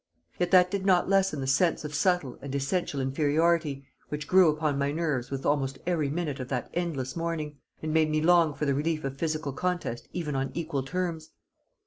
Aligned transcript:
Yet 0.39 0.49
that 0.49 0.71
did 0.71 0.83
not 0.83 1.09
lessen 1.09 1.41
the 1.41 1.45
sense 1.45 1.85
of 1.85 1.93
subtle 1.93 2.39
and 2.41 2.55
essential 2.55 2.99
inferiority, 2.99 3.85
which 4.09 4.27
grew 4.27 4.49
upon 4.49 4.79
my 4.79 4.91
nerves 4.91 5.29
with 5.29 5.45
almost 5.45 5.77
every 5.85 6.09
minute 6.09 6.39
of 6.39 6.47
that 6.47 6.71
endless 6.73 7.15
morning, 7.15 7.59
and 7.83 7.93
made 7.93 8.09
me 8.09 8.19
long 8.19 8.55
for 8.55 8.65
the 8.65 8.73
relief 8.73 9.03
of 9.03 9.19
physical 9.19 9.53
contest 9.53 10.07
even 10.11 10.35
on 10.35 10.49
equal 10.55 10.81
terms. 10.81 11.29